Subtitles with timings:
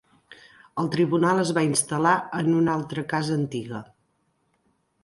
[0.83, 3.85] El tribunal es va instal·lar en una altra casa antiga.